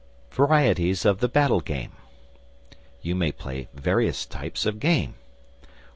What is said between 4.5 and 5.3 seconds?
of game.